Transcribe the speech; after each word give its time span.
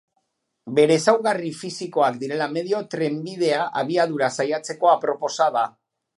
Bere 0.77 0.95
ezaugarri 0.99 1.51
fisikoak 1.57 2.17
direla 2.23 2.47
medio, 2.55 2.81
trenbidea 2.95 3.61
abiadura 3.83 4.33
saiatzeko 4.39 4.93
aproposa 4.97 5.51
da. 5.61 5.69